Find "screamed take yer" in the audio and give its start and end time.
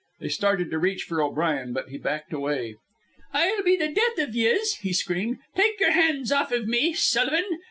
4.93-5.91